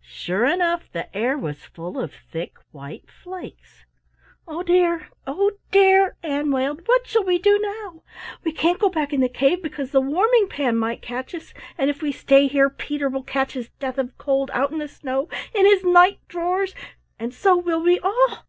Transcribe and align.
Sure 0.00 0.46
enough 0.46 0.90
the 0.92 1.14
air 1.14 1.36
was 1.36 1.66
full 1.66 1.98
of 2.00 2.10
thick 2.14 2.56
white 2.72 3.10
flakes. 3.10 3.84
"Oh, 4.48 4.62
dear, 4.62 5.10
oh, 5.26 5.50
dear!" 5.70 6.16
Ann 6.22 6.50
wailed, 6.50 6.80
"what 6.88 7.06
shall 7.06 7.24
we 7.24 7.36
do 7.38 7.58
now? 7.58 8.02
We 8.42 8.52
can't 8.52 8.78
go 8.78 8.88
back 8.88 9.12
in 9.12 9.20
the 9.20 9.28
cave 9.28 9.62
because 9.62 9.90
the 9.90 10.00
Warming 10.00 10.48
pan 10.48 10.78
might 10.78 11.02
catch 11.02 11.34
us, 11.34 11.52
and 11.76 11.90
if 11.90 12.00
we 12.00 12.10
stay 12.10 12.46
here 12.46 12.70
Peter 12.70 13.10
will 13.10 13.22
catch 13.22 13.52
his 13.52 13.68
death 13.78 13.98
of 13.98 14.16
cold 14.16 14.50
out 14.54 14.70
in 14.72 14.78
the 14.78 14.88
snow 14.88 15.28
in 15.54 15.66
his 15.66 15.84
night 15.84 16.20
drawers 16.26 16.74
and 17.18 17.34
so 17.34 17.54
will 17.54 17.82
we 17.82 18.00
all. 18.00 18.46